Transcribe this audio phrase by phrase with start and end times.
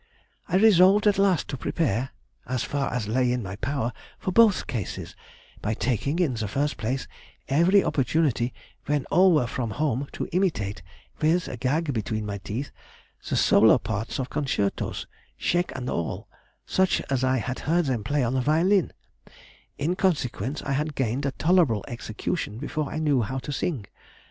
[0.49, 2.09] I resolved at last to prepare,
[2.47, 5.15] as far as lay in my power, for both cases,
[5.61, 7.07] by taking, in the first place,
[7.47, 8.51] every opportunity
[8.87, 10.81] when all were from home to imitate,
[11.21, 12.71] with a gag between my teeth,
[13.29, 15.05] the solo parts of concertos,
[15.37, 16.27] shake and all,
[16.65, 18.93] such as I had heard them play on the violin;
[19.77, 23.85] in consequence I had gained a tolerable execution before I knew how to sing.